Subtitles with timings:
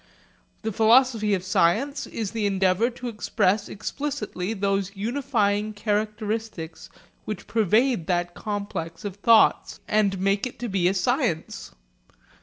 [0.63, 6.89] The philosophy of a science is the endeavour to express explicitly those unifying characteristics
[7.25, 11.75] which pervade that complex of thoughts and make it to be a science.